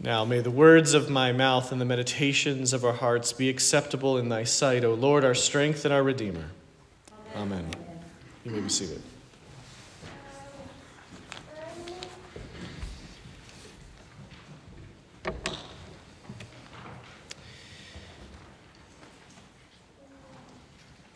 [0.00, 4.16] Now may the words of my mouth and the meditations of our hearts be acceptable
[4.16, 6.50] in thy sight, O Lord, our strength and our Redeemer.
[7.34, 7.68] Amen.
[8.44, 9.02] You may be seated.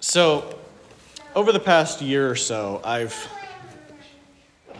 [0.01, 0.59] So,
[1.35, 3.29] over the past year or so, I've
[4.75, 4.79] um,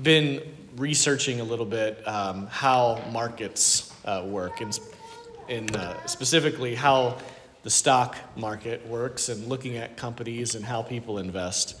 [0.00, 4.78] been researching a little bit um, how markets uh, work, and
[5.48, 7.18] in, uh, specifically how
[7.62, 11.80] the stock market works, and looking at companies and how people invest.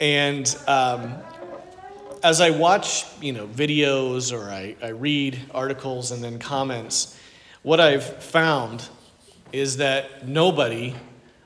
[0.00, 1.14] And um,
[2.22, 7.18] as I watch, you know, videos or I, I read articles and then comments,
[7.62, 8.88] what I've found
[9.52, 10.94] is that nobody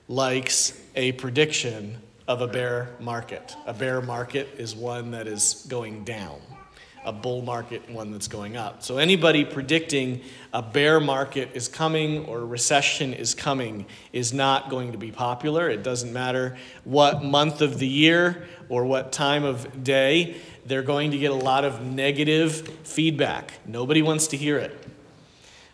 [0.08, 3.56] likes a prediction of a bear market.
[3.66, 6.38] A bear market is one that is going down,
[7.02, 8.82] a bull market, one that's going up.
[8.82, 10.20] So, anybody predicting
[10.52, 15.70] a bear market is coming or recession is coming is not going to be popular.
[15.70, 20.36] It doesn't matter what month of the year or what time of day,
[20.67, 23.55] they're going to get a lot of negative feedback.
[23.67, 24.77] Nobody wants to hear it.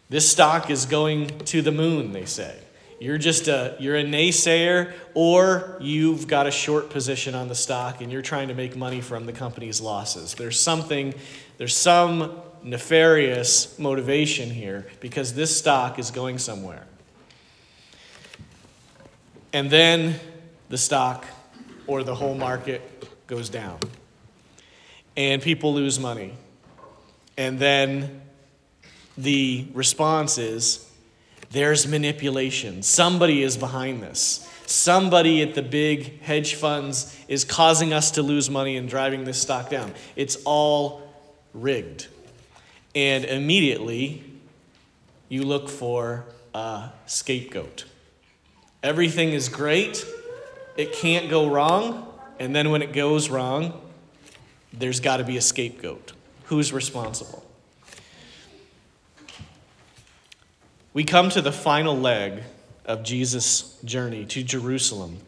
[0.08, 2.56] This stock is going to the moon, they say.
[3.00, 8.00] You're just a you're a naysayer or you've got a short position on the stock
[8.00, 10.34] and you're trying to make money from the company's losses.
[10.34, 11.14] There's something
[11.58, 16.86] there's some nefarious motivation here because this stock is going somewhere.
[19.52, 20.18] And then
[20.68, 21.26] the stock
[21.86, 22.82] or the whole market
[23.26, 23.78] goes down.
[25.16, 26.34] And people lose money.
[27.36, 28.22] And then
[29.16, 30.90] the response is
[31.54, 32.82] there's manipulation.
[32.82, 34.46] Somebody is behind this.
[34.66, 39.40] Somebody at the big hedge funds is causing us to lose money and driving this
[39.40, 39.92] stock down.
[40.16, 41.02] It's all
[41.54, 42.08] rigged.
[42.94, 44.24] And immediately,
[45.28, 47.84] you look for a scapegoat.
[48.82, 50.04] Everything is great,
[50.76, 53.80] it can't go wrong, and then when it goes wrong,
[54.72, 56.12] there's got to be a scapegoat.
[56.46, 57.43] Who's responsible?
[60.94, 62.44] We come to the final leg
[62.84, 65.18] of Jesus' journey to Jerusalem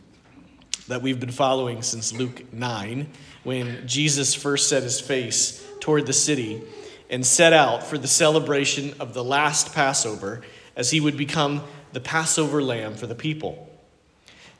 [0.86, 3.08] that we've been following since Luke 9,
[3.42, 6.62] when Jesus first set his face toward the city
[7.10, 10.42] and set out for the celebration of the last Passover
[10.76, 13.68] as he would become the Passover lamb for the people.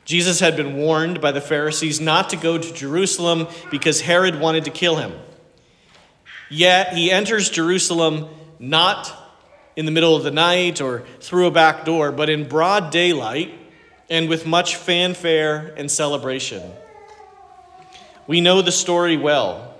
[0.03, 4.65] Jesus had been warned by the Pharisees not to go to Jerusalem because Herod wanted
[4.65, 5.13] to kill him.
[6.49, 8.27] Yet he enters Jerusalem
[8.59, 9.23] not
[9.77, 13.53] in the middle of the night or through a back door, but in broad daylight
[14.09, 16.63] and with much fanfare and celebration.
[18.25, 19.75] We know the story well.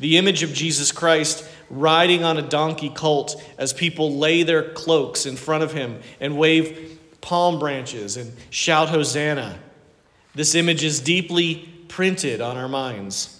[0.00, 5.24] The image of Jesus Christ riding on a donkey colt as people lay their cloaks
[5.24, 9.58] in front of him and wave palm branches and shout Hosanna.
[10.34, 13.37] This image is deeply printed on our minds.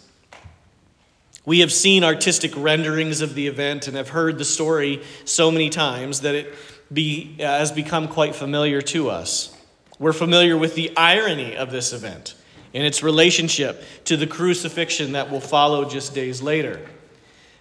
[1.49, 5.71] We have seen artistic renderings of the event and have heard the story so many
[5.71, 6.55] times that it
[6.93, 9.57] be, has become quite familiar to us.
[9.99, 12.35] We're familiar with the irony of this event
[12.75, 16.87] and its relationship to the crucifixion that will follow just days later.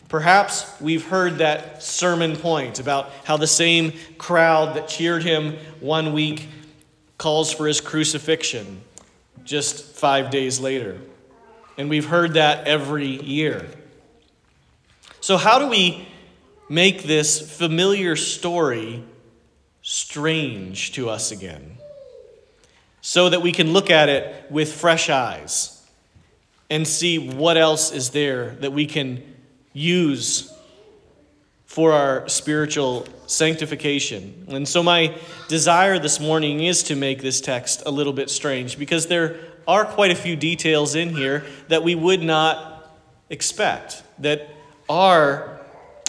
[0.09, 6.11] Perhaps we've heard that sermon point about how the same crowd that cheered him one
[6.11, 6.49] week
[7.17, 8.81] calls for his crucifixion
[9.45, 10.99] just five days later.
[11.77, 13.67] And we've heard that every year.
[15.21, 16.07] So, how do we
[16.69, 19.03] make this familiar story
[19.81, 21.77] strange to us again?
[23.01, 25.85] So that we can look at it with fresh eyes
[26.69, 29.23] and see what else is there that we can
[29.73, 30.53] use
[31.65, 34.45] for our spiritual sanctification.
[34.49, 35.15] And so, my
[35.47, 39.37] desire this morning is to make this text a little bit strange because there
[39.67, 42.89] are quite a few details in here that we would not
[43.29, 44.49] expect, that
[44.89, 45.59] are,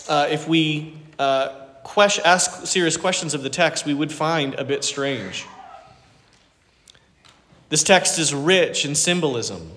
[0.09, 1.49] uh, if we uh,
[1.83, 5.47] question, ask serious questions of the text, we would find a bit strange.
[7.69, 9.71] This text is rich in symbolism.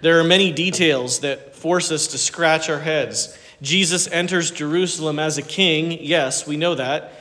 [0.00, 3.36] There are many details that force us to scratch our heads.
[3.60, 7.12] Jesus enters Jerusalem as a king, yes, we know that.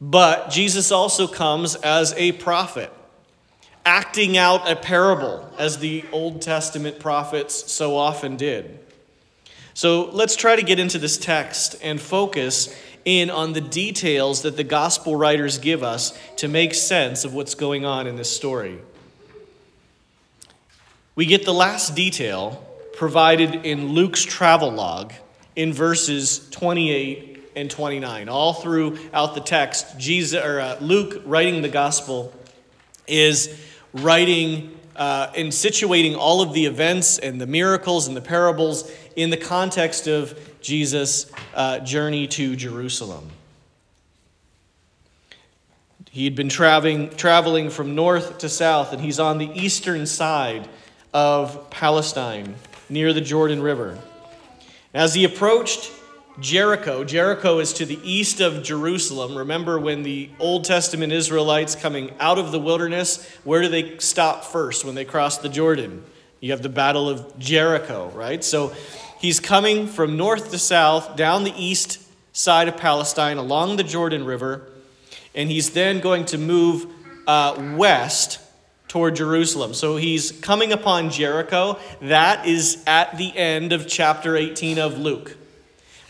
[0.00, 2.92] But Jesus also comes as a prophet
[3.84, 8.78] acting out a parable, as the Old Testament prophets so often did.
[9.74, 12.74] So let's try to get into this text and focus
[13.04, 17.54] in on the details that the gospel writers give us to make sense of what's
[17.54, 18.78] going on in this story.
[21.14, 25.12] We get the last detail provided in Luke's travel log
[25.56, 28.28] in verses 28 and 29.
[28.28, 32.32] All throughout the text, Jesus or uh, Luke writing the gospel
[33.06, 33.48] is
[33.92, 39.30] writing uh, and situating all of the events and the miracles and the parables in
[39.30, 43.30] the context of Jesus' uh, journey to Jerusalem.
[46.10, 50.68] He had been traveling, traveling from north to south, and he's on the eastern side
[51.14, 52.56] of Palestine,
[52.88, 53.96] near the Jordan River.
[54.92, 55.92] As he approached
[56.38, 59.36] Jericho, Jericho is to the east of Jerusalem.
[59.36, 64.44] Remember when the Old Testament Israelites coming out of the wilderness, where do they stop
[64.44, 66.04] first when they cross the Jordan?
[66.40, 68.42] You have the Battle of Jericho, right?
[68.42, 68.72] So
[69.18, 71.98] he's coming from north to south, down the east
[72.32, 74.70] side of Palestine, along the Jordan River
[75.34, 76.86] and he's then going to move
[77.26, 78.40] uh, west
[78.88, 79.74] toward Jerusalem.
[79.74, 81.78] So he's coming upon Jericho.
[82.02, 85.36] That is at the end of chapter 18 of Luke,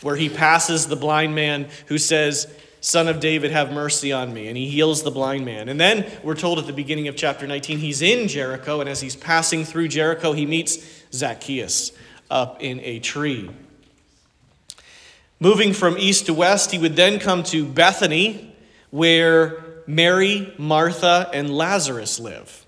[0.01, 2.47] where he passes the blind man who says,
[2.81, 4.47] Son of David, have mercy on me.
[4.47, 5.69] And he heals the blind man.
[5.69, 9.01] And then we're told at the beginning of chapter 19, he's in Jericho, and as
[9.01, 10.79] he's passing through Jericho, he meets
[11.13, 11.91] Zacchaeus
[12.31, 13.51] up in a tree.
[15.39, 18.55] Moving from east to west, he would then come to Bethany,
[18.89, 22.65] where Mary, Martha, and Lazarus live.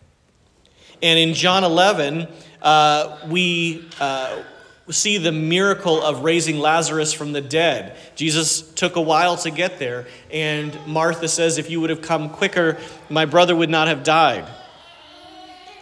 [1.02, 2.28] And in John 11,
[2.62, 4.44] uh, we uh,
[4.90, 7.96] see the miracle of raising Lazarus from the dead.
[8.16, 12.30] Jesus took a while to get there, and Martha says, If you would have come
[12.30, 12.78] quicker,
[13.10, 14.46] my brother would not have died.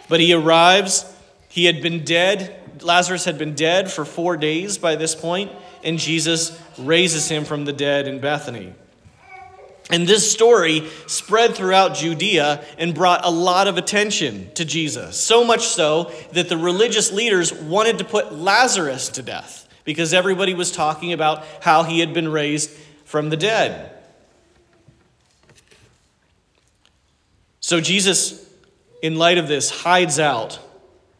[0.08, 1.04] But he arrives,
[1.48, 2.58] he had been dead.
[2.82, 5.50] Lazarus had been dead for four days by this point,
[5.82, 8.74] and Jesus raises him from the dead in Bethany.
[9.92, 15.20] And this story spread throughout Judea and brought a lot of attention to Jesus.
[15.20, 20.54] So much so that the religious leaders wanted to put Lazarus to death because everybody
[20.54, 22.70] was talking about how he had been raised
[23.04, 23.92] from the dead.
[27.60, 28.50] So Jesus,
[29.02, 30.58] in light of this, hides out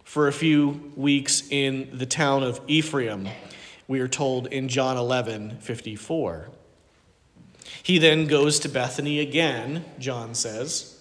[0.02, 3.28] for a few weeks in the town of Ephraim,
[3.86, 6.48] we are told in John 11 54.
[7.82, 11.00] He then goes to Bethany again, John says,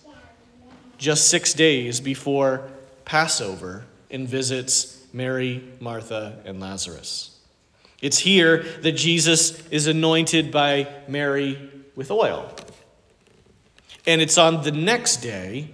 [0.98, 2.69] just six days before
[3.06, 7.39] Passover and visits Mary, Martha, and Lazarus.
[8.01, 12.54] It's here that Jesus is anointed by Mary with oil.
[14.07, 15.69] And it's on the next day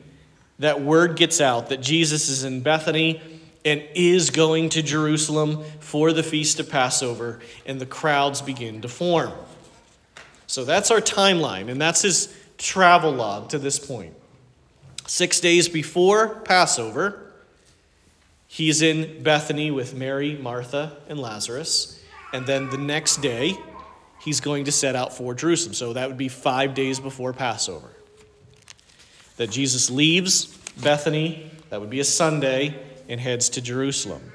[0.59, 3.21] that word gets out that Jesus is in Bethany
[3.63, 8.88] and is going to Jerusalem for the feast of Passover, and the crowds begin to
[8.88, 9.31] form.
[10.47, 14.13] So that's our timeline, and that's his travel log to this point.
[15.05, 17.31] Six days before Passover,
[18.47, 22.01] he's in Bethany with Mary, Martha, and Lazarus.
[22.33, 23.57] And then the next day,
[24.19, 25.73] he's going to set out for Jerusalem.
[25.73, 27.89] So that would be five days before Passover.
[29.38, 30.45] That Jesus leaves
[30.81, 32.75] Bethany, that would be a Sunday,
[33.09, 34.33] and heads to Jerusalem.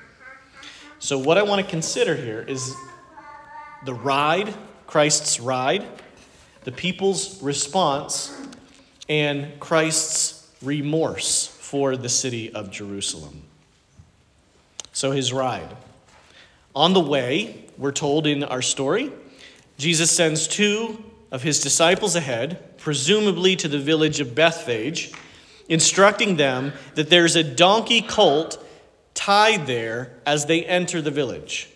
[0.99, 2.75] So, what I want to consider here is
[3.85, 4.55] the ride,
[4.87, 5.85] Christ's ride,
[6.65, 8.37] the people's response,
[9.09, 13.43] and Christ's remorse for the city of Jerusalem.
[14.93, 15.77] So, his ride.
[16.75, 19.11] On the way, we're told in our story,
[19.79, 25.13] Jesus sends two of his disciples ahead, presumably to the village of Bethphage,
[25.69, 28.65] instructing them that there's a donkey colt
[29.15, 31.71] tied there as they enter the village.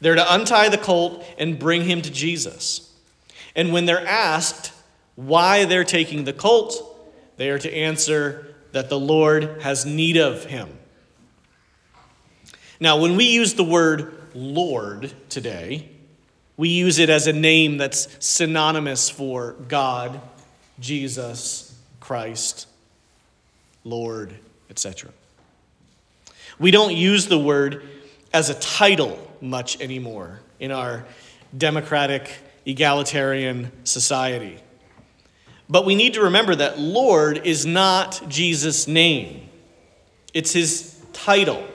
[0.00, 2.89] They're to untie the colt and bring him to Jesus.
[3.54, 4.72] And when they're asked
[5.16, 6.74] why they're taking the colt,
[7.36, 10.68] they are to answer that the Lord has need of him.
[12.78, 15.88] Now, when we use the word Lord today,
[16.56, 20.20] we use it as a name that's synonymous for God,
[20.78, 22.66] Jesus, Christ,
[23.84, 24.34] Lord,
[24.68, 25.10] etc.
[26.58, 27.88] We don't use the word
[28.32, 31.04] as a title much anymore in our
[31.56, 32.30] democratic
[32.66, 34.58] egalitarian society.
[35.68, 39.48] But we need to remember that Lord is not Jesus' name,
[40.34, 41.66] it's his title.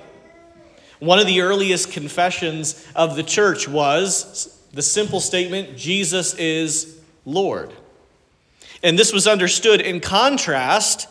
[0.99, 7.71] One of the earliest confessions of the church was the simple statement Jesus is Lord.
[8.81, 11.07] And this was understood in contrast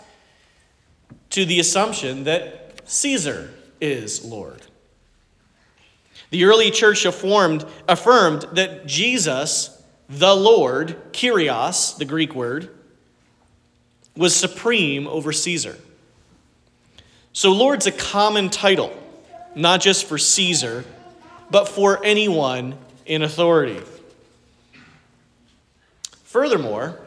[1.30, 4.62] to the assumption that Caesar is Lord.
[6.34, 12.70] The early church affirmed, affirmed that Jesus, the Lord, Kyrios, the Greek word,
[14.16, 15.78] was supreme over Caesar.
[17.32, 18.92] So, Lord's a common title,
[19.54, 20.84] not just for Caesar,
[21.52, 23.80] but for anyone in authority.
[26.24, 26.98] Furthermore,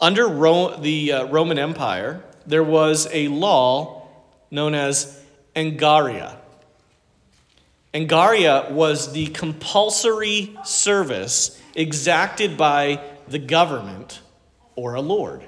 [0.00, 4.08] under Ro- the uh, Roman Empire, there was a law
[4.50, 5.22] known as
[5.54, 6.38] Angaria.
[7.94, 14.20] Angaria was the compulsory service exacted by the government
[14.74, 15.42] or a lord.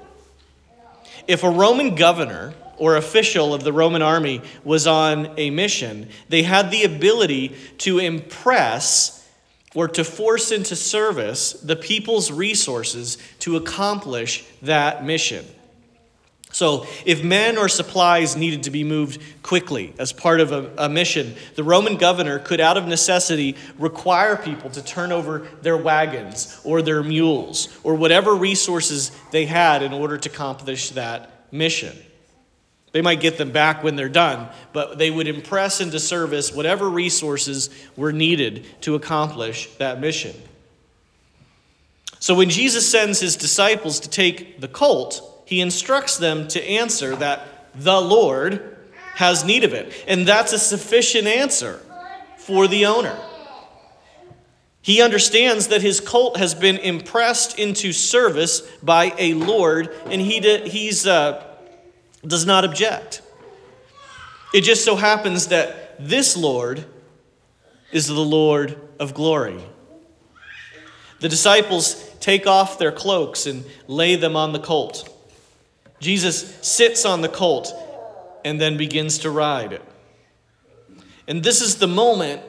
[1.27, 6.43] If a Roman governor or official of the Roman army was on a mission, they
[6.43, 9.27] had the ability to impress
[9.75, 15.45] or to force into service the people's resources to accomplish that mission.
[16.57, 20.89] So, if men or supplies needed to be moved quickly as part of a, a,
[20.89, 26.59] mission, the Roman governor could, out of necessity, require people to turn over their wagons
[26.63, 31.95] or their mules or whatever resources they had in order to accomplish that mission.
[32.91, 36.89] They might get them back when they're done, but they would impress into service whatever
[36.89, 40.35] resources were needed to accomplish that mission.
[42.17, 47.15] So, when Jesus sends his disciples to take the colt, he instructs them to answer
[47.15, 48.77] that the Lord
[49.15, 49.93] has need of it.
[50.05, 51.79] And that's a sufficient answer
[52.37, 53.17] for the owner.
[54.81, 60.41] He understands that his colt has been impressed into service by a Lord, and he
[60.67, 61.45] he's, uh,
[62.25, 63.21] does not object.
[64.53, 66.83] It just so happens that this Lord
[67.93, 69.63] is the Lord of glory.
[71.21, 75.13] The disciples take off their cloaks and lay them on the colt.
[75.99, 77.73] Jesus sits on the colt
[78.45, 79.73] and then begins to ride.
[79.73, 79.81] it.
[81.27, 82.41] And this is the moment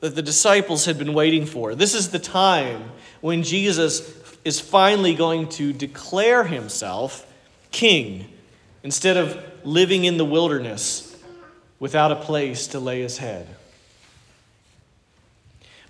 [0.00, 1.74] that the disciples had been waiting for.
[1.74, 7.26] This is the time when Jesus is finally going to declare himself
[7.70, 8.26] king
[8.82, 11.16] instead of living in the wilderness
[11.80, 13.48] without a place to lay his head.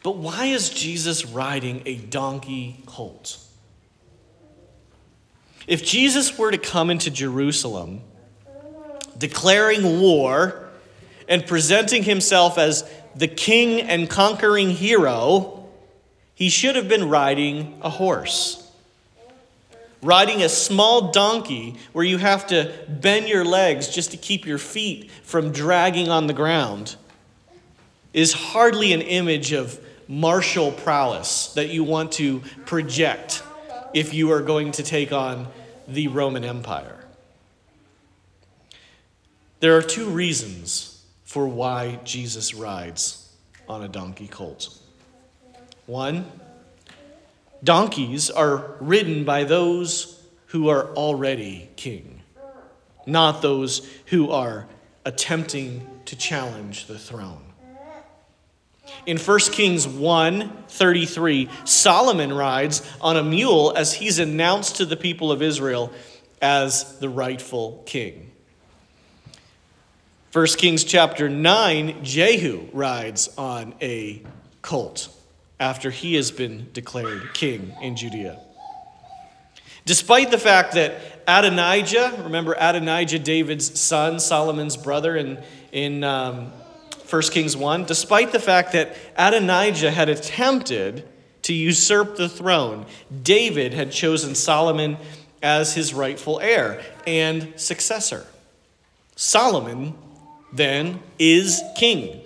[0.03, 3.44] But why is Jesus riding a donkey colt?
[5.67, 8.03] If Jesus were to come into Jerusalem
[9.19, 10.69] declaring war
[11.29, 15.67] and presenting himself as the king and conquering hero,
[16.35, 18.61] he should have been riding a horse.
[20.03, 24.59] Riding a small donkey where you have to bend your legs just to keep your
[24.59, 26.97] feet from dragging on the ground
[28.13, 33.43] is hardly an image of martial prowess that you want to project
[33.95, 35.47] if you are going to take on
[35.87, 37.05] the Roman Empire.
[39.61, 43.33] There are two reasons for why Jesus rides
[43.69, 44.77] on a donkey colt.
[45.87, 46.27] One,
[47.63, 52.21] donkeys are ridden by those who are already king,
[53.07, 54.67] not those who are
[55.05, 57.54] attempting to challenge the throne.
[59.07, 64.97] In 1 Kings 1 33, Solomon rides on a mule as he's announced to the
[64.97, 65.93] people of Israel
[66.43, 68.31] as the rightful king.
[70.33, 74.21] 1 Kings chapter 9, Jehu rides on a
[74.63, 75.09] colt
[75.61, 78.41] after he has been declared king in Judea.
[79.87, 86.53] Despite the fact that Adonijah, remember Adonijah, David's son, Solomon's brother, in, in um,
[87.15, 91.09] 1 Kings 1, despite the fact that Adonijah had attempted
[91.43, 92.87] to usurp the throne,
[93.23, 94.97] David had chosen Solomon
[95.41, 98.27] as his rightful heir and successor.
[99.15, 99.95] Solomon,
[100.53, 102.21] then, is king.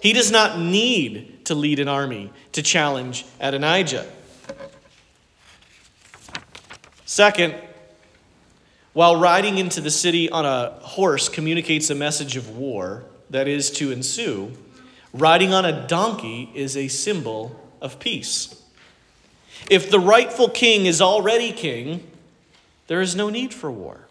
[0.00, 4.06] He does not need to lead an army to challenge Adonijah.
[7.04, 7.54] Second,
[8.94, 13.70] while riding into the city on a horse communicates a message of war, that is
[13.72, 14.52] to ensue,
[15.12, 18.62] riding on a donkey is a symbol of peace.
[19.68, 22.06] If the rightful king is already king,
[22.86, 24.06] there is no need for war.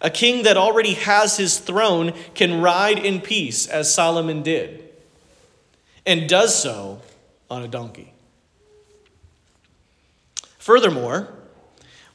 [0.00, 4.88] A king that already has his throne can ride in peace, as Solomon did,
[6.06, 7.02] and does so
[7.50, 8.12] on a donkey.
[10.58, 11.28] Furthermore,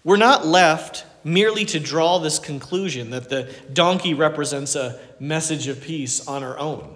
[0.04, 5.82] we're not left merely to draw this conclusion that the donkey represents a message of
[5.82, 6.96] peace on our own.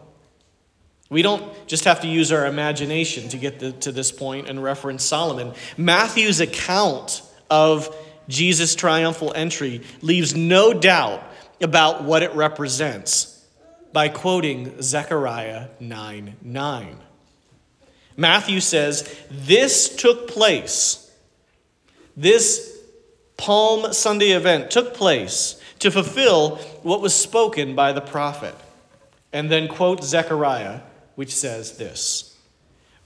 [1.09, 4.61] We don't just have to use our imagination to get the, to this point and
[4.61, 5.53] reference Solomon.
[5.75, 7.95] Matthew's account of
[8.27, 11.23] Jesus' triumphal entry leaves no doubt
[11.61, 13.43] about what it represents
[13.91, 16.97] by quoting Zechariah 9 9.
[18.15, 21.11] Matthew says, This took place.
[22.15, 22.77] This
[23.37, 28.55] Palm Sunday event took place to fulfill what was spoken by the prophet.
[29.31, 30.81] And then quote Zechariah
[31.15, 32.37] which says this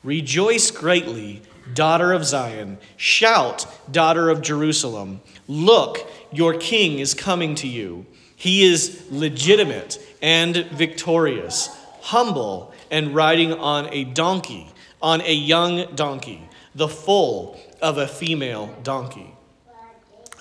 [0.03, 1.41] Rejoice greatly,
[1.73, 2.77] daughter of Zion.
[2.95, 5.21] Shout, daughter of Jerusalem.
[5.47, 8.05] Look, your king is coming to you.
[8.35, 11.69] He is legitimate and victorious,
[12.01, 14.67] humble and riding on a donkey,
[15.01, 19.33] on a young donkey, the foal of a female donkey.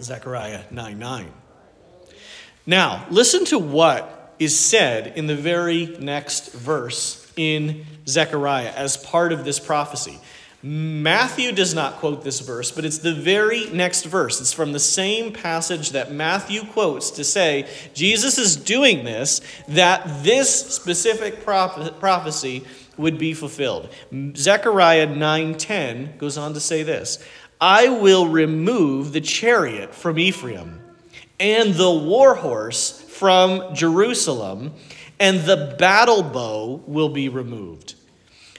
[0.01, 1.33] Zechariah 9 9.
[2.67, 9.33] Now, listen to what is said in the very next verse in Zechariah as part
[9.33, 10.21] of this prophecy.
[10.65, 14.41] Matthew does not quote this verse, but it's the very next verse.
[14.41, 20.23] It's from the same passage that Matthew quotes to say Jesus is doing this, that
[20.23, 22.65] this specific prophecy
[22.97, 23.89] would be fulfilled.
[24.37, 27.19] Zechariah 9:10 goes on to say this,
[27.61, 30.82] I will remove the chariot from Ephraim
[31.43, 34.73] and the war horse from Jerusalem,
[35.19, 37.97] and the battle bow will be removed.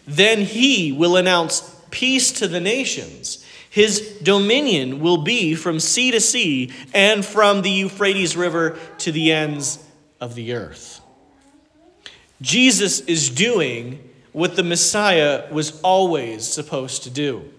[0.06, 1.62] Then he will announce
[1.92, 3.44] peace to the nations.
[3.70, 9.32] His dominion will be from sea to sea and from the Euphrates River to the
[9.32, 9.80] ends
[10.20, 11.00] of the earth.
[12.42, 17.50] Jesus is doing what the Messiah was always supposed to do.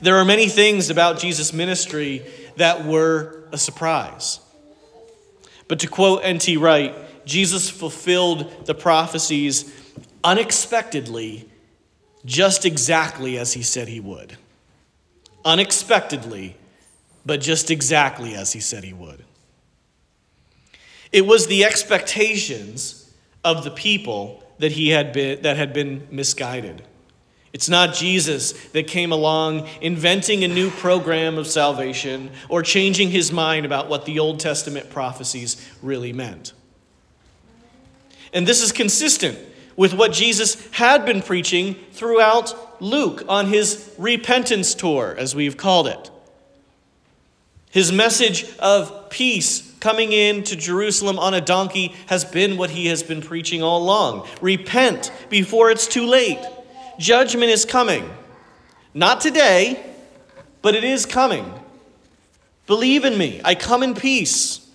[0.00, 2.24] There are many things about Jesus' ministry
[2.56, 4.40] that were a surprise.
[5.68, 6.56] But to quote N.T.
[6.56, 9.72] Wright, Jesus fulfilled the prophecies
[10.24, 11.48] unexpectedly,
[12.24, 14.36] just exactly as he said he would.
[15.44, 16.56] Unexpectedly,
[17.24, 19.24] but just exactly as he said he would.
[21.12, 23.12] It was the expectations
[23.44, 26.82] of the people that he had been that had been misguided.
[27.52, 33.32] It's not Jesus that came along inventing a new program of salvation or changing his
[33.32, 36.52] mind about what the Old Testament prophecies really meant.
[38.32, 39.38] And this is consistent
[39.74, 45.88] with what Jesus had been preaching throughout Luke on his repentance tour, as we've called
[45.88, 46.10] it.
[47.70, 52.86] His message of peace coming in to Jerusalem on a donkey has been what he
[52.86, 54.28] has been preaching all along.
[54.40, 56.38] Repent before it's too late.
[57.00, 58.08] Judgment is coming.
[58.92, 59.82] Not today,
[60.60, 61.50] but it is coming.
[62.66, 63.40] Believe in me.
[63.42, 64.68] I come in peace.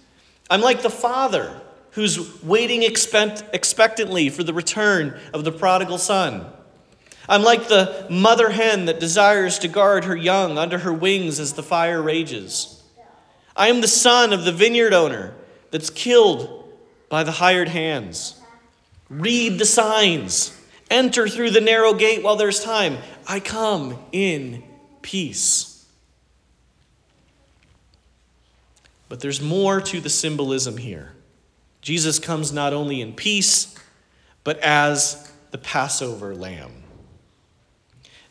[0.50, 1.62] I'm like the Father
[1.92, 6.48] who's waiting expect- expectantly for the return of the prodigal son.
[7.30, 11.54] I'm like the mother hen that desires to guard her young under her wings as
[11.54, 12.82] the fire rages.
[13.56, 15.36] I am the son of the vineyard owner
[15.70, 16.74] that's killed
[17.08, 18.42] by the hired hands.
[19.12, 20.60] Read the signs.
[20.90, 22.98] Enter through the narrow gate while there's time.
[23.28, 24.64] I come in
[25.02, 25.86] peace.
[29.10, 31.14] But there's more to the symbolism here.
[31.82, 33.76] Jesus comes not only in peace,
[34.44, 36.84] but as the Passover lamb.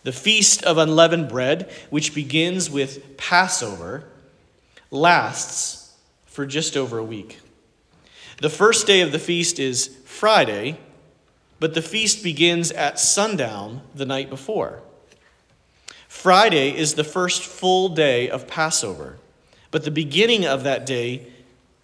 [0.02, 4.04] The feast of unleavened bread, which begins with Passover,
[4.90, 7.40] lasts for just over a week.
[8.42, 10.78] The first day of the feast is Friday,
[11.60, 14.82] but the feast begins at sundown the night before.
[16.08, 19.18] Friday is the first full day of Passover,
[19.70, 21.26] but the beginning of that day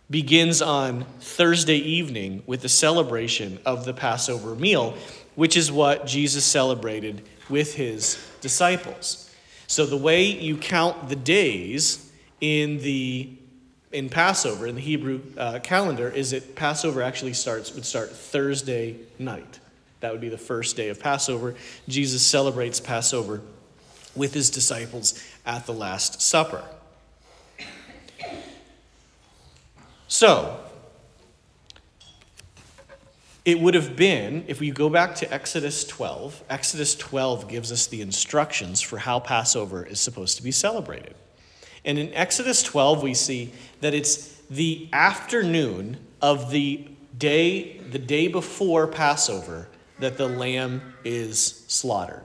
[0.09, 4.97] begins on Thursday evening with the celebration of the Passover meal,
[5.35, 9.31] which is what Jesus celebrated with his disciples.
[9.67, 13.31] So the way you count the days in the
[13.93, 18.97] in Passover in the Hebrew uh, calendar is that Passover actually starts would start Thursday
[19.19, 19.59] night.
[20.01, 21.55] That would be the first day of Passover.
[21.89, 23.43] Jesus celebrates Passover
[24.15, 26.65] with his disciples at the Last Supper.
[30.09, 30.59] So,
[33.45, 37.87] it would have been, if we go back to Exodus 12, Exodus 12 gives us
[37.87, 41.15] the instructions for how Passover is supposed to be celebrated.
[41.85, 48.29] And in Exodus 12, we see that it's the afternoon of the day, the day
[48.29, 52.25] before Passover, that the lamb is slaughtered.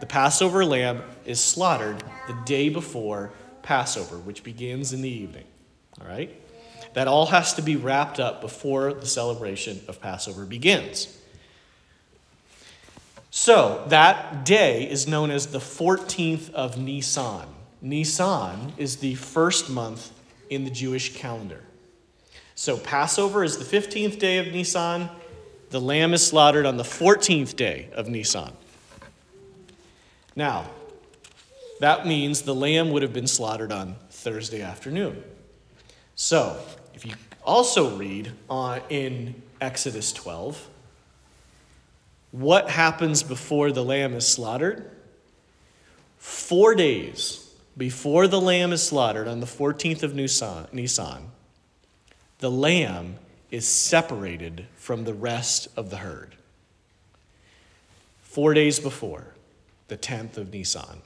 [0.00, 3.30] The Passover lamb is slaughtered the day before
[3.62, 5.44] Passover, which begins in the evening.
[6.00, 6.34] All right?
[6.94, 11.18] That all has to be wrapped up before the celebration of Passover begins.
[13.30, 17.46] So, that day is known as the 14th of Nisan.
[17.82, 20.12] Nisan is the first month
[20.48, 21.64] in the Jewish calendar.
[22.54, 25.08] So, Passover is the 15th day of Nisan.
[25.70, 28.52] The lamb is slaughtered on the 14th day of Nisan.
[30.36, 30.70] Now,
[31.80, 35.24] that means the lamb would have been slaughtered on Thursday afternoon.
[36.14, 36.56] So,
[36.94, 40.68] if you also read uh, in Exodus 12,
[42.30, 44.88] what happens before the lamb is slaughtered?
[46.18, 47.41] Four days
[47.76, 51.30] before the lamb is slaughtered on the 14th of Nisan,
[52.38, 53.16] the lamb
[53.50, 56.36] is separated from the rest of the herd.
[58.22, 59.28] Four days before,
[59.88, 61.02] the 10th of Nisan.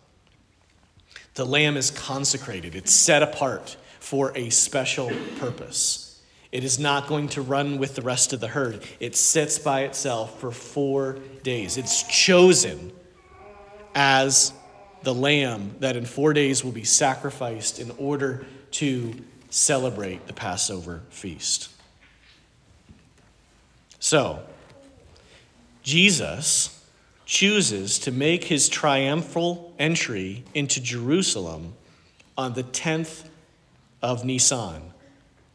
[1.35, 6.23] The lamb is consecrated, it's set apart for a special purpose.
[6.53, 8.83] It is not going to run with the rest of the herd.
[9.01, 11.77] It sits by itself for four days.
[11.77, 12.93] It's chosen
[13.95, 14.53] as
[15.07, 19.15] the lamb that in four days will be sacrificed in order to
[19.51, 21.71] celebrate the Passover feast.
[24.01, 24.43] So,
[25.85, 26.85] Jesus
[27.25, 31.75] chooses to make his triumphal entry into Jerusalem
[32.37, 33.29] on the 10th
[34.03, 34.83] of Nisan,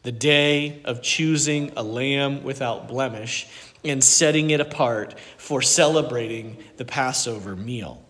[0.03, 3.49] the day of choosing a lamb without blemish
[3.83, 8.01] and setting it apart for celebrating the Passover meal.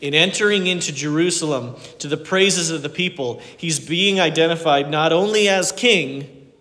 [0.00, 5.48] In entering into Jerusalem to the praises of the people, he's being identified not only
[5.48, 6.52] as king,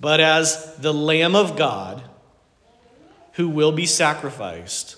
[0.00, 2.02] but as the Lamb of God
[3.34, 4.96] who will be sacrificed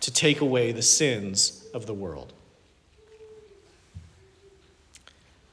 [0.00, 2.32] to take away the sins of the world.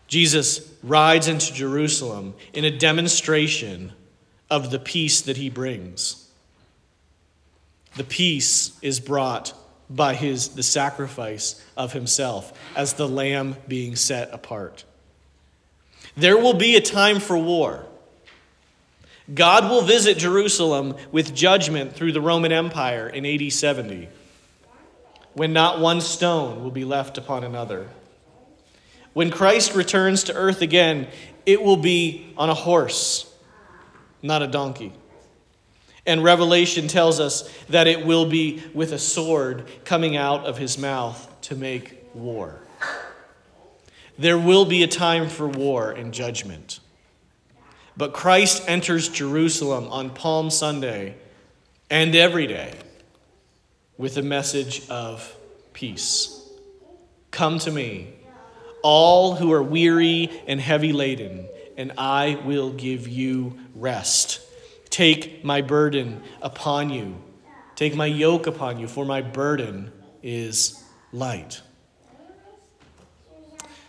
[0.08, 3.94] Jesus rides into Jerusalem in a demonstration
[4.50, 6.30] of the peace that he brings.
[7.96, 9.54] The peace is brought
[9.96, 14.86] by his the sacrifice of himself as the lamb being set apart.
[16.16, 17.86] There will be a time for war.
[19.34, 24.10] God will visit Jerusalem with judgment through the Roman Empire in AD 70,
[25.34, 27.88] when not one stone will be left upon another.
[29.14, 31.08] When Christ returns to earth again,
[31.46, 33.34] it will be on a horse,
[34.22, 34.94] not a donkey.
[36.06, 40.78] And Revelation tells us that it will be with a sword coming out of his
[40.78, 42.60] mouth to make war.
[44.18, 46.80] There will be a time for war and judgment.
[47.98, 51.16] But Christ enters Jerusalem on Palm Sunday
[51.90, 52.74] and every day
[53.98, 55.36] with a message of
[55.74, 56.50] peace.
[57.30, 58.14] Come to me,
[58.82, 64.42] all who are weary and heavy laden, and I will give you rest.
[64.92, 67.18] Take my burden upon you.
[67.76, 71.62] Take my yoke upon you, for my burden is light.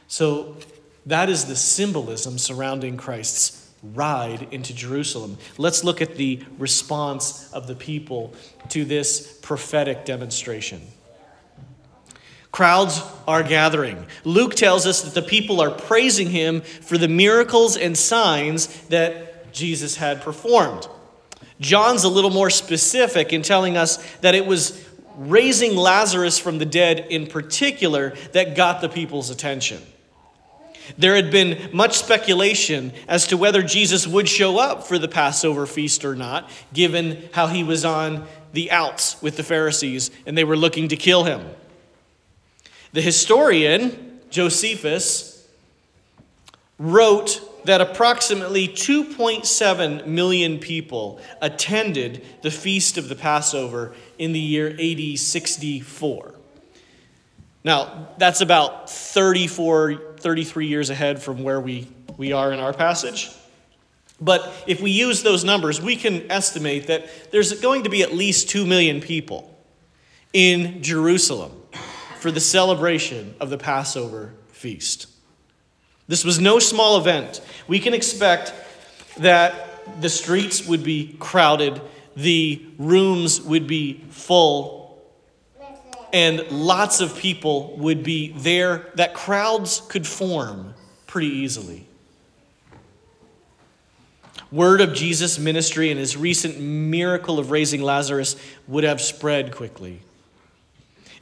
[0.09, 0.57] So,
[1.05, 5.37] that is the symbolism surrounding Christ's ride into Jerusalem.
[5.59, 8.33] Let's look at the response of the people
[8.69, 10.81] to this prophetic demonstration.
[12.53, 14.07] Crowds are gathering.
[14.25, 19.32] Luke tells us that the people are praising him for the miracles and signs that
[19.53, 20.89] Jesus had performed.
[21.61, 24.87] John's a little more specific in telling us that it was
[25.17, 29.81] raising Lazarus from the dead in particular that got the people's attention.
[30.99, 35.67] There had been much speculation as to whether Jesus would show up for the Passover
[35.67, 40.45] feast or not, given how he was on the outs with the Pharisees and they
[40.45, 41.47] were looking to kill him.
[42.93, 45.47] The historian, Josephus,
[46.79, 54.69] wrote that approximately 2.7 million people attended the feast of the Passover in the year
[54.69, 56.35] AD 64.
[57.65, 63.31] Now, that's about 34, 33 years ahead from where we, we are in our passage.
[64.21, 68.13] But if we use those numbers, we can estimate that there's going to be at
[68.13, 69.49] least 2 million people
[70.33, 71.53] in Jerusalem
[72.19, 75.12] for the celebration of the Passover feast.
[76.13, 77.41] This was no small event.
[77.67, 78.53] We can expect
[79.17, 81.81] that the streets would be crowded,
[82.15, 85.03] the rooms would be full
[86.13, 90.75] and lots of people would be there, that crowds could form
[91.07, 91.87] pretty easily.
[94.51, 98.37] Word of Jesus' ministry and his recent miracle of raising Lazarus
[98.69, 100.03] would have spread quickly.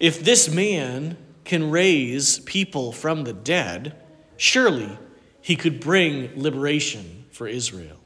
[0.00, 3.94] If this man can raise people from the dead,
[4.40, 4.98] surely
[5.42, 7.98] he could bring liberation for Israel.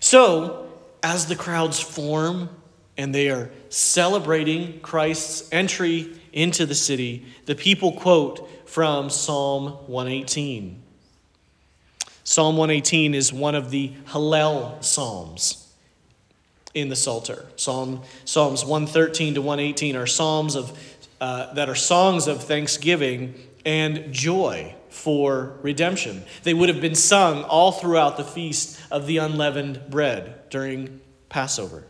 [0.00, 0.68] So,
[1.02, 2.50] as the crowds form
[2.98, 10.82] and they are celebrating Christ's entry into the city, the people quote from Psalm 118.
[12.22, 15.72] Psalm 118 is one of the Hallel Psalms
[16.74, 17.46] in the Psalter.
[17.56, 20.78] Psalm, Psalms 113 to 118 are psalms of,
[21.18, 26.24] uh, that are songs of thanksgiving and joy for redemption.
[26.42, 31.84] They would have been sung all throughout the feast of the unleavened bread during Passover.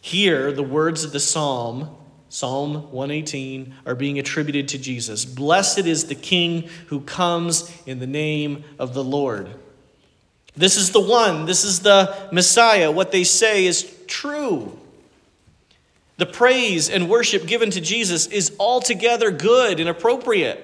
[0.00, 1.96] Here, the words of the psalm,
[2.28, 5.24] Psalm 118, are being attributed to Jesus.
[5.24, 9.50] Blessed is the King who comes in the name of the Lord.
[10.56, 12.90] This is the one, this is the Messiah.
[12.90, 14.79] What they say is true.
[16.20, 20.62] The praise and worship given to Jesus is altogether good and appropriate.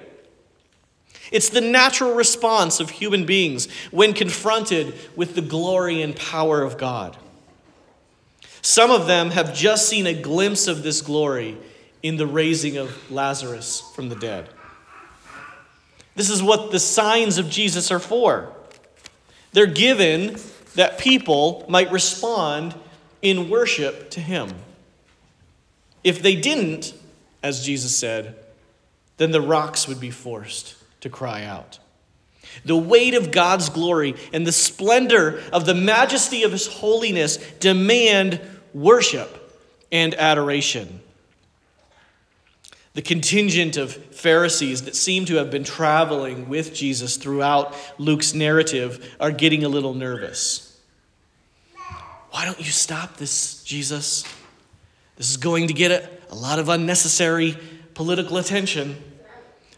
[1.31, 6.77] It's the natural response of human beings when confronted with the glory and power of
[6.77, 7.17] God.
[8.61, 11.57] Some of them have just seen a glimpse of this glory
[12.03, 14.47] in the raising of Lazarus from the dead.
[16.13, 18.53] This is what the signs of Jesus are for.
[19.53, 20.37] They're given
[20.75, 22.75] that people might respond
[23.23, 24.53] in worship to him.
[26.03, 26.93] If they didn't,
[27.43, 28.35] as Jesus said,
[29.17, 31.79] then the rocks would be forced to cry out.
[32.65, 38.39] The weight of God's glory and the splendor of the majesty of his holiness demand
[38.73, 39.59] worship
[39.91, 41.01] and adoration.
[42.93, 49.15] The contingent of Pharisees that seem to have been traveling with Jesus throughout Luke's narrative
[49.19, 50.81] are getting a little nervous.
[52.31, 54.23] Why don't you stop this, Jesus?
[55.17, 55.91] This is going to get
[56.29, 57.57] a, lot of unnecessary
[57.95, 58.95] political attention.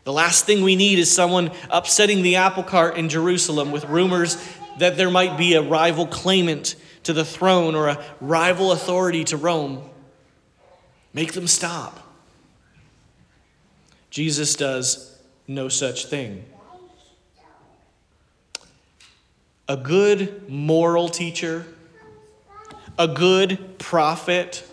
[0.03, 4.37] The last thing we need is someone upsetting the apple cart in Jerusalem with rumors
[4.79, 9.37] that there might be a rival claimant to the throne or a rival authority to
[9.37, 9.89] Rome.
[11.13, 12.05] Make them stop.
[14.09, 16.43] Jesus does no such thing.
[19.69, 21.65] A good moral teacher,
[22.97, 24.65] a good prophet,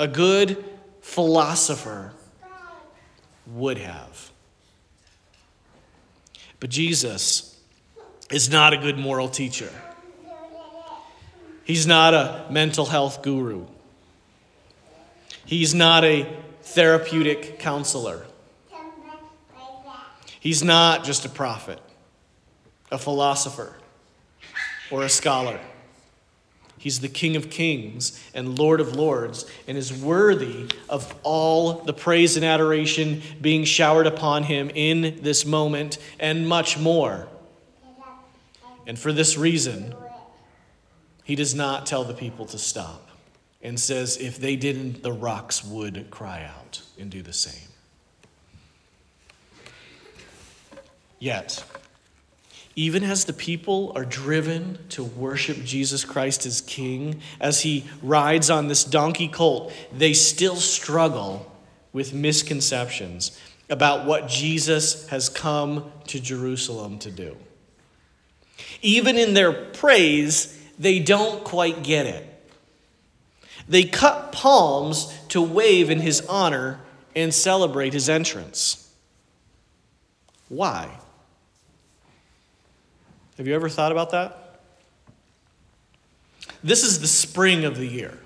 [0.00, 0.64] a good
[1.02, 2.12] philosopher
[3.46, 4.30] would have.
[6.58, 7.60] But Jesus
[8.30, 9.70] is not a good moral teacher.
[11.64, 13.66] He's not a mental health guru.
[15.44, 16.26] He's not a
[16.62, 18.24] therapeutic counselor.
[20.40, 21.78] He's not just a prophet,
[22.90, 23.76] a philosopher,
[24.90, 25.60] or a scholar.
[26.80, 31.92] He's the King of kings and Lord of lords and is worthy of all the
[31.92, 37.28] praise and adoration being showered upon him in this moment and much more.
[38.86, 39.94] And for this reason,
[41.22, 43.10] he does not tell the people to stop
[43.60, 47.68] and says, if they didn't, the rocks would cry out and do the same.
[51.18, 51.62] Yet,
[52.80, 58.48] even as the people are driven to worship Jesus Christ as King, as he rides
[58.48, 61.54] on this donkey colt, they still struggle
[61.92, 63.38] with misconceptions
[63.68, 67.36] about what Jesus has come to Jerusalem to do.
[68.80, 72.26] Even in their praise, they don't quite get it.
[73.68, 76.80] They cut palms to wave in his honor
[77.14, 78.90] and celebrate his entrance.
[80.48, 80.99] Why?
[83.40, 84.60] Have you ever thought about that?
[86.62, 88.18] This is the spring of the year,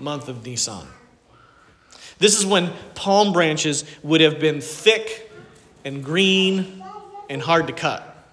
[0.00, 0.88] month of Nisan.
[2.18, 5.30] This is when palm branches would have been thick
[5.84, 6.82] and green
[7.30, 8.26] and hard to cut.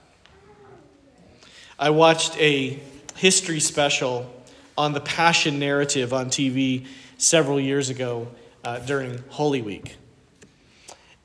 [1.77, 2.82] I watched a
[3.15, 4.34] history special
[4.75, 6.88] on the Passion narrative on TV
[7.19, 8.29] several years ago
[8.63, 9.95] uh, during Holy Week.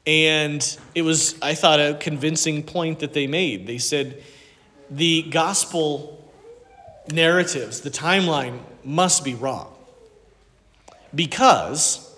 [0.07, 3.67] And it was, I thought, a convincing point that they made.
[3.67, 4.23] They said
[4.91, 6.33] the gospel
[7.11, 9.73] narratives, the timeline must be wrong.
[11.15, 12.17] Because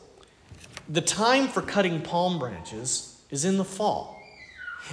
[0.88, 4.20] the time for cutting palm branches is in the fall.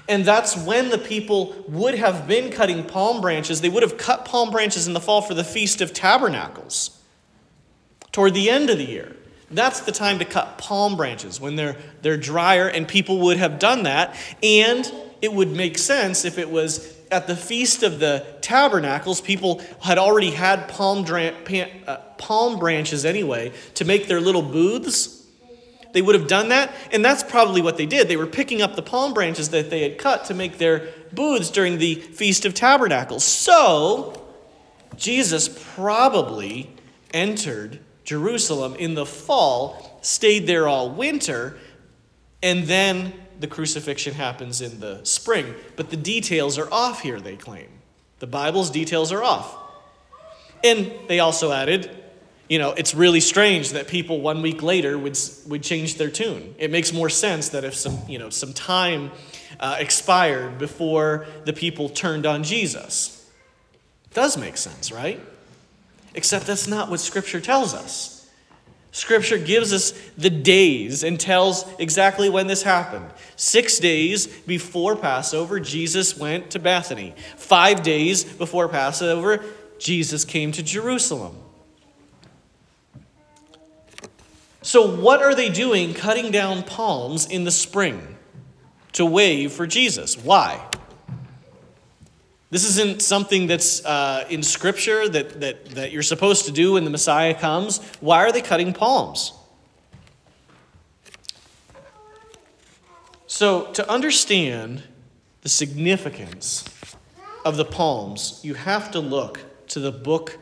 [0.07, 3.61] And that's when the people would have been cutting palm branches.
[3.61, 7.01] They would have cut palm branches in the fall for the Feast of Tabernacles
[8.11, 9.15] toward the end of the year.
[9.49, 13.59] That's the time to cut palm branches when they're, they're drier, and people would have
[13.59, 14.15] done that.
[14.43, 19.61] And it would make sense if it was at the Feast of the Tabernacles, people
[19.81, 25.17] had already had palm, uh, palm branches anyway to make their little booths
[25.97, 28.07] they would have done that, and that's probably what they did.
[28.07, 31.49] They were picking up the palm branches that they had cut to make their booths
[31.49, 33.23] during the Feast of Tabernacles.
[33.23, 34.27] So,
[34.95, 36.69] Jesus probably
[37.15, 41.57] entered Jerusalem in the fall, stayed there all winter,
[42.43, 45.54] and then the crucifixion happens in the spring.
[45.76, 47.69] But the details are off here, they claim.
[48.19, 49.56] The Bible's details are off.
[50.63, 51.89] And they also added
[52.50, 56.56] you know, it's really strange that people one week later would, would change their tune.
[56.58, 59.12] It makes more sense that if some, you know, some time
[59.60, 63.30] uh, expired before the people turned on Jesus.
[64.06, 65.19] It does make sense, right?
[66.15, 68.16] Except that's not what Scripture tells us.
[68.97, 73.05] Scripture gives us the days and tells exactly when this happened.
[73.36, 77.13] Six days before Passover, Jesus went to Bethany.
[77.36, 79.45] Five days before Passover,
[79.77, 81.36] Jesus came to Jerusalem.
[84.63, 88.17] So, what are they doing cutting down palms in the spring
[88.93, 90.17] to wave for Jesus?
[90.17, 90.60] Why?
[92.49, 96.86] This isn't something that's uh, in Scripture that, that, that you're supposed to do when
[96.86, 97.86] the Messiah comes.
[97.99, 99.33] Why are they cutting palms?
[103.25, 104.83] So, to understand
[105.41, 106.63] the significance
[107.43, 110.38] of the palms, you have to look to the book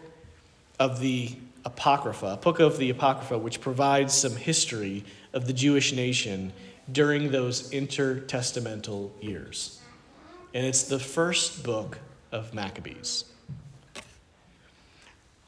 [0.79, 6.53] of the Apocrypha, book of the Apocrypha, which provides some history of the Jewish nation
[6.91, 9.81] during those intertestamental years
[10.55, 11.99] and it's the first book
[12.31, 13.25] of Maccabees.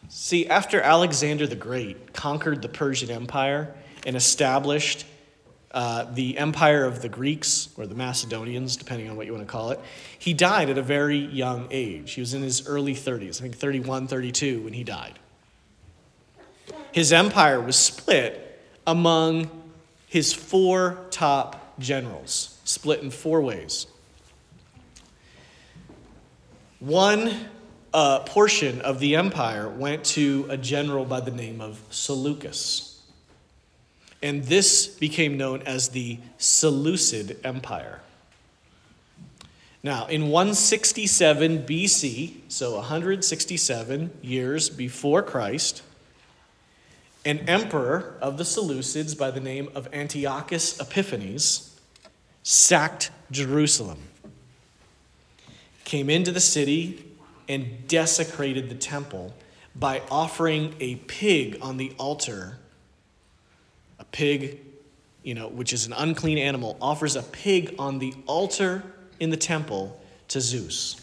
[0.10, 3.74] See, after Alexander the Great conquered the Persian Empire
[4.06, 5.06] and established
[5.72, 9.52] uh, the empire of the Greeks, or the Macedonians, depending on what you want to
[9.52, 9.80] call it,
[10.20, 12.14] he died at a very young age.
[12.14, 15.20] He was in his early 30s, I think 31, 32, when he died.
[16.92, 19.50] His empire was split among
[20.08, 23.88] his four top generals, split in four ways.
[26.80, 27.50] One
[27.94, 33.02] uh, portion of the empire went to a general by the name of Seleucus.
[34.22, 38.02] And this became known as the Seleucid Empire.
[39.82, 45.82] Now, in 167 BC, so 167 years before Christ,
[47.26, 51.80] an emperor of the Seleucids by the name of Antiochus Epiphanes
[52.44, 54.00] sacked Jerusalem
[55.88, 57.02] came into the city
[57.48, 59.34] and desecrated the temple
[59.74, 62.58] by offering a pig on the altar.
[63.98, 64.60] A pig,
[65.24, 68.84] you know, which is an unclean animal, offers a pig on the altar
[69.22, 69.98] in the temple
[70.28, 71.02] to Zeus.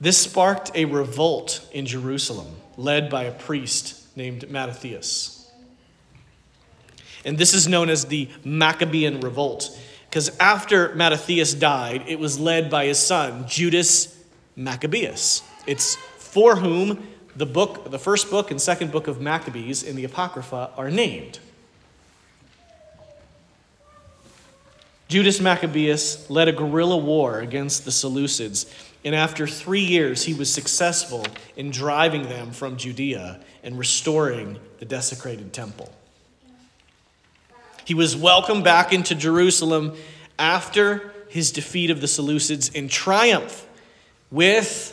[0.00, 5.50] This sparked a revolt in Jerusalem led by a priest named Mattathias.
[7.24, 9.76] And this is known as the Maccabean Revolt.
[10.14, 14.16] Because after Mattathias died, it was led by his son, Judas
[14.54, 15.42] Maccabeus.
[15.66, 20.04] It's for whom the book, the first book and second book of Maccabees in the
[20.04, 21.40] Apocrypha are named.
[25.08, 28.72] Judas Maccabeus led a guerrilla war against the Seleucids,
[29.04, 34.84] and after three years, he was successful in driving them from Judea and restoring the
[34.84, 35.92] desecrated temple.
[37.84, 39.96] He was welcomed back into Jerusalem
[40.38, 43.66] after his defeat of the Seleucids in triumph
[44.30, 44.90] with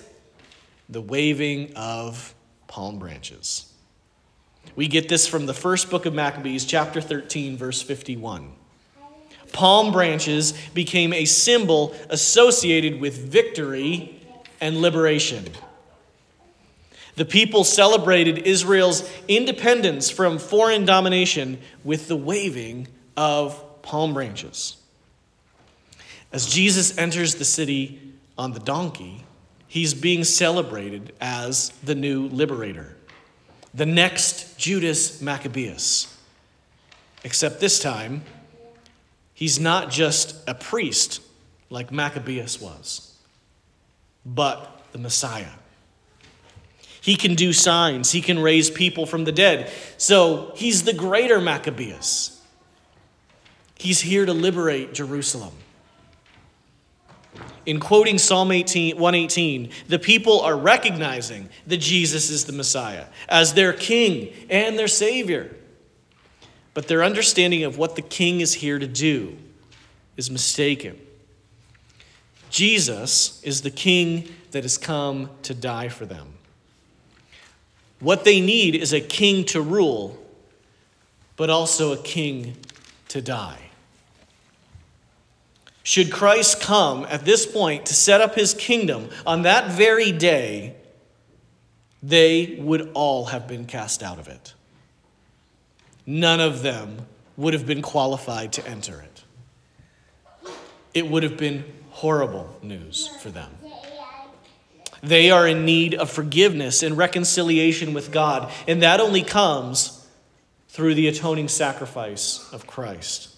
[0.89, 2.33] the waving of
[2.67, 3.71] palm branches.
[4.75, 8.53] We get this from the first book of Maccabees, chapter 13, verse 51.
[9.51, 14.21] Palm branches became a symbol associated with victory
[14.61, 15.45] and liberation.
[17.15, 24.77] The people celebrated Israel's independence from foreign domination with the waving of palm branches.
[26.31, 27.99] As Jesus enters the city
[28.37, 29.25] on the donkey,
[29.67, 32.95] he's being celebrated as the new liberator,
[33.73, 36.17] the next Judas Maccabeus.
[37.23, 38.23] Except this time,
[39.33, 41.21] he's not just a priest
[41.69, 43.17] like Maccabeus was,
[44.25, 45.60] but the Messiah.
[47.01, 49.71] He can do signs, he can raise people from the dead.
[49.97, 52.39] So he's the greater Maccabeus.
[53.75, 55.53] He's here to liberate Jerusalem.
[57.65, 63.55] In quoting Psalm 18, 118, the people are recognizing that Jesus is the Messiah as
[63.55, 65.55] their king and their savior.
[66.75, 69.37] But their understanding of what the king is here to do
[70.17, 70.99] is mistaken.
[72.51, 76.33] Jesus is the king that has come to die for them.
[78.01, 80.17] What they need is a king to rule,
[81.37, 82.57] but also a king
[83.09, 83.69] to die.
[85.83, 90.75] Should Christ come at this point to set up his kingdom on that very day,
[92.03, 94.53] they would all have been cast out of it.
[96.05, 97.05] None of them
[97.37, 99.23] would have been qualified to enter it.
[100.93, 103.51] It would have been horrible news for them.
[105.03, 110.07] They are in need of forgiveness and reconciliation with God, and that only comes
[110.69, 113.29] through the atoning sacrifice of Christ.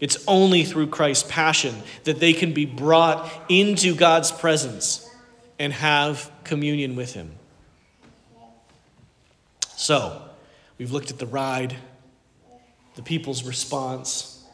[0.00, 5.08] It's only through Christ's passion that they can be brought into God's presence
[5.58, 7.32] and have communion with him.
[9.76, 10.22] So,
[10.78, 11.76] we've looked at the ride,
[12.94, 14.44] the people's response.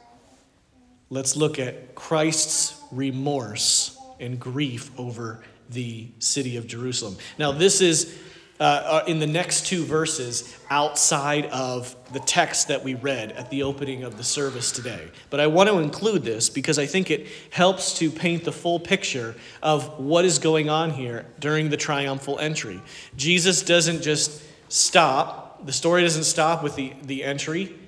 [1.11, 7.17] Let's look at Christ's remorse and grief over the city of Jerusalem.
[7.39, 8.19] Now, this is
[8.61, 13.51] uh, uh, in the next two verses outside of the text that we read at
[13.51, 15.07] the opening of the service today.
[15.31, 18.81] But I want to include this because I think it helps to paint the full
[18.81, 22.83] picture of what is going on here during the triumphal entry.
[23.17, 27.79] Jesus doesn't just stop, the story doesn't stop with the, the entry.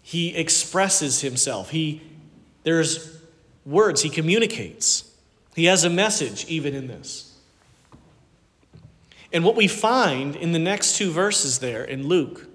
[0.00, 1.68] He expresses himself.
[1.68, 2.00] He
[2.62, 3.20] there's
[3.66, 5.11] words, he communicates.
[5.54, 7.36] He has a message even in this.
[9.32, 12.46] And what we find in the next two verses there in Luke,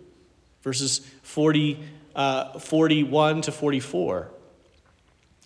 [0.62, 1.80] verses 40,
[2.16, 4.30] uh, 41 to 44,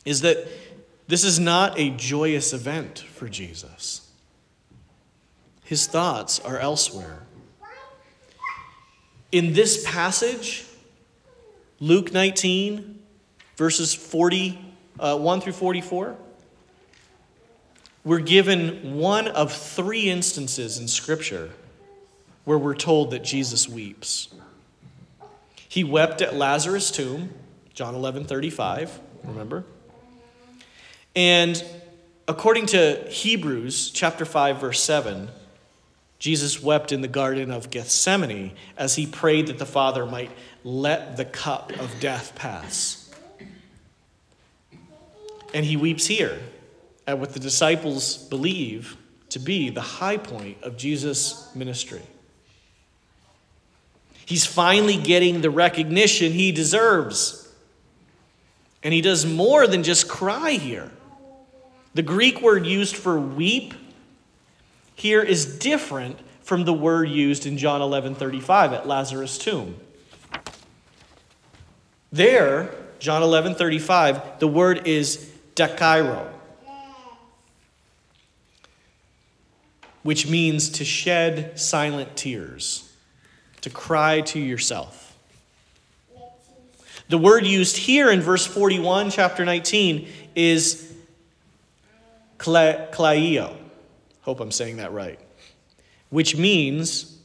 [0.03, 0.47] is that
[1.07, 4.09] this is not a joyous event for Jesus.
[5.63, 7.23] His thoughts are elsewhere.
[9.31, 10.65] In this passage,
[11.79, 12.99] Luke 19,
[13.55, 14.59] verses 41
[14.99, 16.17] uh, through 44,
[18.03, 21.51] we're given one of three instances in Scripture
[22.45, 24.29] where we're told that Jesus weeps.
[25.67, 27.33] He wept at Lazarus' tomb,
[27.73, 29.63] John 11 35, remember?
[31.15, 31.63] And
[32.27, 35.29] according to Hebrews chapter 5, verse 7,
[36.17, 40.31] Jesus wept in the Garden of Gethsemane as he prayed that the Father might
[40.63, 43.11] let the cup of death pass.
[45.53, 46.39] And he weeps here
[47.11, 48.95] at what the disciples believe
[49.27, 52.01] to be the high point of Jesus' ministry.
[54.25, 57.53] He's finally getting the recognition he deserves.
[58.81, 60.89] And he does more than just cry here.
[61.95, 63.73] The Greek word used for weep
[64.95, 69.75] here is different from the word used in John 11 35 at Lazarus' tomb.
[72.09, 76.31] There, John 11 35, the word is dakairo.
[80.03, 82.91] Which means to shed silent tears,
[83.61, 85.17] to cry to yourself.
[87.09, 90.93] The word used here in verse 41, chapter 19, is
[92.37, 93.55] klaio.
[94.21, 95.19] Hope I'm saying that right.
[96.09, 97.17] Which means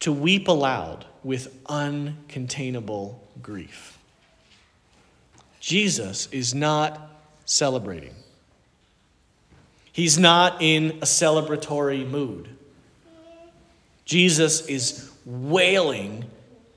[0.00, 3.98] to weep aloud with uncontainable grief.
[5.60, 7.10] Jesus is not
[7.44, 8.14] celebrating.
[9.92, 12.48] He's not in a celebratory mood.
[14.04, 16.24] Jesus is wailing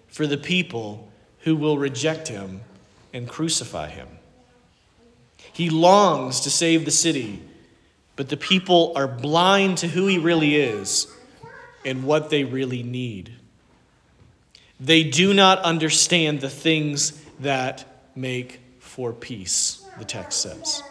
[0.07, 1.09] for the people
[1.39, 2.61] who will reject him
[3.13, 4.07] and crucify him.
[5.53, 7.41] He longs to save the city,
[8.17, 11.07] but the people are blind to who he really is
[11.85, 13.33] and what they really need.
[14.79, 17.85] They do not understand the things that
[18.15, 20.83] make for peace, the text says.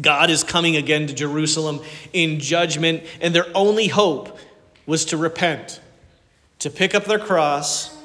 [0.00, 1.80] God is coming again to Jerusalem
[2.12, 4.38] in judgment, and their only hope
[4.86, 5.80] was to repent,
[6.58, 7.96] to pick up their cross,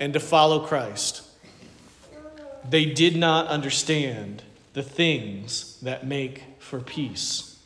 [0.00, 1.22] and to follow Christ.
[2.68, 4.42] They did not understand
[4.74, 7.58] the things that make for peace.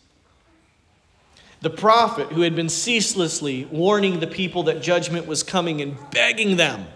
[1.60, 6.56] The prophet, who had been ceaselessly warning the people that judgment was coming and begging
[6.56, 6.86] them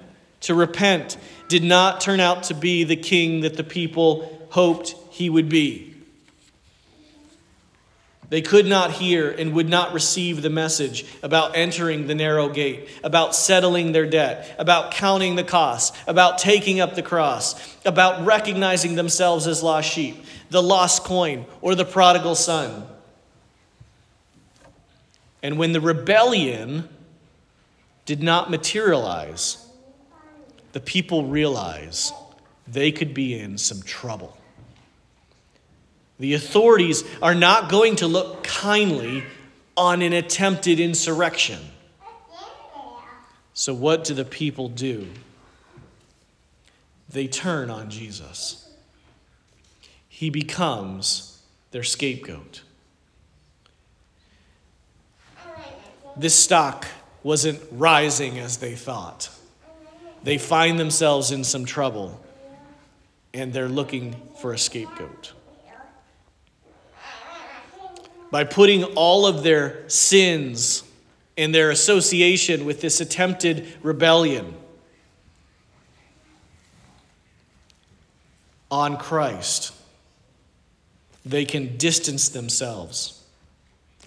[0.41, 1.17] to repent,
[1.49, 5.96] did not turn out to be the king that the people hoped he would be.
[8.29, 12.89] They could not hear and would not receive the message about entering the narrow gate,
[13.05, 17.55] about settling their debt, about counting the costs, about taking up the cross,
[17.85, 22.85] about recognizing themselves as lost sheep, the lost coin, or the prodigal son.
[25.41, 26.89] And when the rebellion
[28.07, 29.65] did not materialize,
[30.73, 32.13] the people realized
[32.67, 34.37] they could be in some trouble.
[36.19, 39.25] The authorities are not going to look kindly
[39.77, 41.61] on an attempted insurrection.
[43.53, 45.09] So, what do the people do?
[47.09, 48.69] They turn on Jesus.
[50.09, 52.63] He becomes their scapegoat.
[56.17, 56.87] This stock
[57.23, 59.29] wasn't rising as they thought.
[60.23, 62.25] They find themselves in some trouble
[63.35, 65.33] and they're looking for a scapegoat
[68.37, 70.83] by putting all of their sins
[71.39, 74.55] and their association with this attempted rebellion
[78.71, 79.73] on Christ,
[81.25, 83.25] they can distance themselves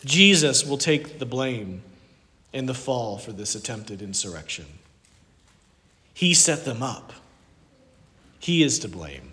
[0.05, 1.81] Jesus will take the blame
[2.53, 4.67] in the fall for this attempted insurrection.
[6.13, 7.13] He set them up,
[8.37, 9.28] He is to blame.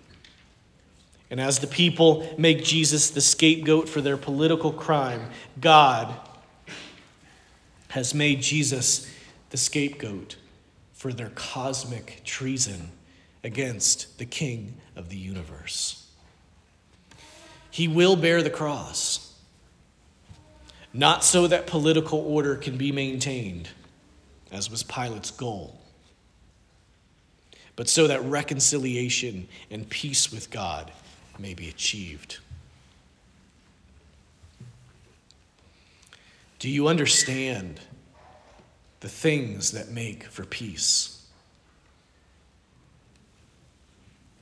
[1.29, 6.13] And as the people make Jesus the scapegoat for their political crime, God
[7.89, 9.11] has made Jesus
[9.49, 10.37] the scapegoat
[10.93, 12.91] for their cosmic treason
[13.43, 16.05] against the King of the universe.
[17.69, 19.35] He will bear the cross,
[20.93, 23.69] not so that political order can be maintained,
[24.51, 25.79] as was Pilate's goal,
[27.75, 30.91] but so that reconciliation and peace with God
[31.39, 32.39] may be achieved.
[36.59, 37.79] Do you understand
[38.99, 41.25] the things that make for peace?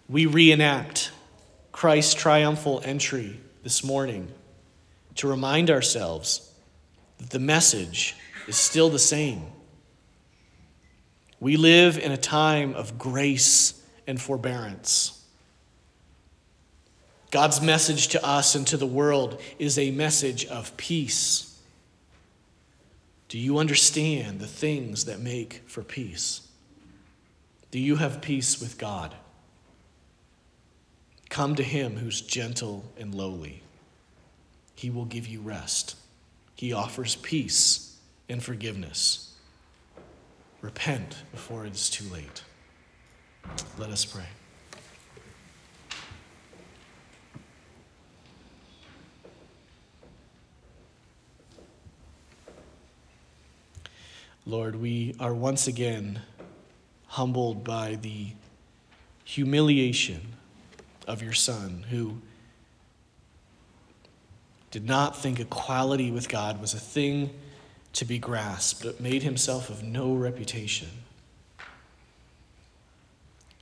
[0.07, 1.11] We reenact
[1.71, 4.31] Christ's triumphal entry this morning
[5.15, 6.53] to remind ourselves
[7.17, 8.15] that the message
[8.47, 9.47] is still the same.
[11.39, 15.24] We live in a time of grace and forbearance.
[17.35, 21.59] God's message to us and to the world is a message of peace.
[23.27, 26.47] Do you understand the things that make for peace?
[27.71, 29.15] Do you have peace with God?
[31.27, 33.63] Come to Him who's gentle and lowly.
[34.73, 35.97] He will give you rest.
[36.55, 37.97] He offers peace
[38.29, 39.33] and forgiveness.
[40.61, 42.43] Repent before it is too late.
[43.77, 44.23] Let us pray.
[54.47, 56.21] Lord, we are once again
[57.07, 58.27] humbled by the
[59.23, 60.33] humiliation
[61.07, 62.21] of your Son, who
[64.69, 67.31] did not think equality with God was a thing
[67.93, 70.89] to be grasped, but made himself of no reputation,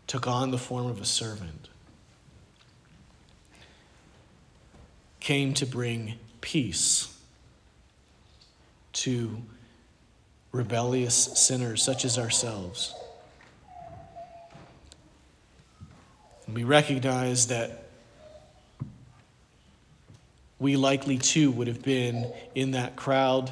[0.05, 1.69] took on the form of a servant,
[5.21, 7.17] came to bring peace
[8.91, 9.43] to
[10.53, 12.93] rebellious sinners such as ourselves.
[16.45, 17.87] And we recognize that
[20.59, 23.51] we likely too would have been in that crowd,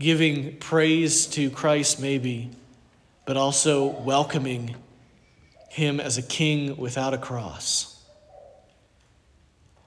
[0.00, 2.50] giving praise to Christ, maybe,
[3.24, 4.74] but also welcoming
[5.70, 8.02] him as a king without a cross.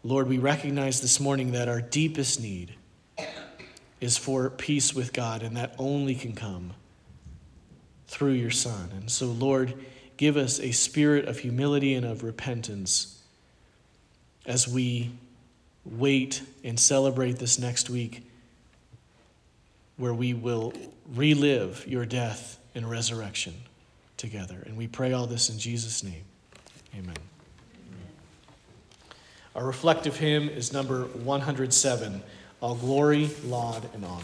[0.02, 2.77] Lord, we recognize this morning that our deepest need
[4.00, 6.74] is for peace with God, and that only can come
[8.08, 8.90] through your Son.
[8.96, 9.74] And so, Lord,
[10.18, 13.22] give us a spirit of humility and of repentance
[14.46, 15.12] as we
[15.86, 18.30] wait and celebrate this next week,
[19.98, 20.74] where we will
[21.16, 23.54] relive your death and resurrection
[24.16, 24.64] together.
[24.66, 26.24] And we pray all this in Jesus' name.
[26.96, 27.16] Amen.
[29.56, 32.22] Our reflective hymn is number 107
[32.60, 34.24] All glory, laud, and honor.